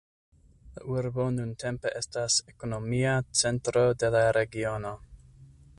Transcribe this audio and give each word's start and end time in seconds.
La 0.77 0.85
urbo 0.93 1.25
nuntempe 1.35 1.91
estas 1.99 2.39
ekonomia 2.53 3.13
centro 3.43 3.87
de 4.05 4.13
la 4.19 4.25
regiono. 4.41 4.99